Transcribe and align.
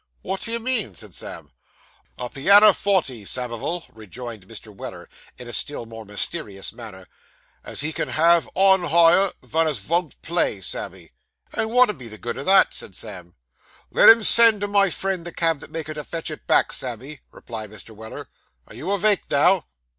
'Wot 0.23 0.41
do 0.41 0.51
you 0.51 0.59
mean?' 0.59 0.95
said 0.95 1.13
Sam. 1.13 1.51
'A 2.17 2.29
pianner 2.31 2.73
forty, 2.73 3.23
Samivel,' 3.23 3.85
rejoined 3.93 4.47
Mr. 4.47 4.75
Weller, 4.75 5.07
in 5.37 5.47
a 5.47 5.53
still 5.53 5.85
more 5.85 6.05
mysterious 6.05 6.73
manner, 6.73 7.05
'as 7.63 7.81
he 7.81 7.93
can 7.93 8.07
have 8.09 8.49
on 8.55 8.85
hire; 8.85 9.31
vun 9.43 9.67
as 9.67 9.77
von't 9.77 10.19
play, 10.23 10.59
Sammy.' 10.59 11.11
'And 11.53 11.69
wot 11.69 11.89
'ud 11.91 11.99
be 11.99 12.07
the 12.07 12.17
good 12.17 12.39
o' 12.39 12.43
that?' 12.43 12.73
said 12.73 12.95
Sam. 12.95 13.35
'Let 13.91 14.09
him 14.09 14.23
send 14.23 14.61
to 14.61 14.67
my 14.67 14.89
friend, 14.89 15.23
the 15.23 15.31
cabinet 15.31 15.69
maker, 15.69 15.93
to 15.93 16.03
fetch 16.03 16.31
it 16.31 16.47
back, 16.47 16.73
Sammy,' 16.73 17.19
replied 17.29 17.69
Mr. 17.69 17.91
Weller. 17.91 18.27
'Are 18.69 18.73
you 18.73 18.85
avake, 18.87 19.29
now? 19.29 19.67